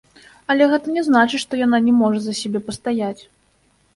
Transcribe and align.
Але 0.53 0.63
гэта 0.71 0.87
не 0.95 1.01
значыць, 1.09 1.41
што 1.43 1.59
яна 1.59 1.77
не 1.87 1.93
можа 2.01 2.19
за 2.23 2.33
сябе 2.41 2.59
пастаяць. 2.69 3.21